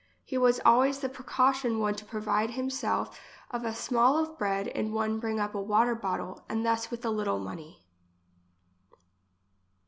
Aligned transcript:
He 0.25 0.35
was 0.35 0.59
al 0.65 0.79
ways 0.79 0.97
the 0.97 1.09
precaution 1.09 1.77
one 1.77 1.93
to 1.93 2.03
provide 2.05 2.49
him 2.49 2.71
self 2.71 3.19
of 3.51 3.63
a 3.63 3.71
small 3.75 4.17
of 4.17 4.35
bread 4.35 4.67
and 4.69 4.91
one 4.95 5.19
bring 5.19 5.39
up 5.39 5.53
a 5.53 5.61
water 5.61 5.93
bot 5.93 6.17
tle, 6.17 6.43
and 6.49 6.65
thus 6.65 6.89
with 6.89 7.05
a 7.05 7.11
little 7.11 7.37
money. 7.37 7.83